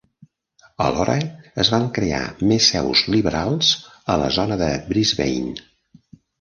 Alhora, 0.85 1.17
es 1.63 1.71
van 1.73 1.85
crear 1.99 2.23
més 2.53 2.71
seus 2.75 3.05
liberals 3.17 3.71
a 4.17 4.19
la 4.25 4.33
zona 4.41 4.61
de 4.67 4.75
Brisbane. 4.91 5.67